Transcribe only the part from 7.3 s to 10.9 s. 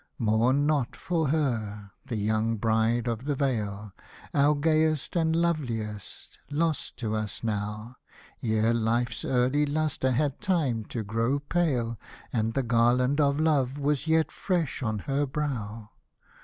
now. Ere life's early lustre had time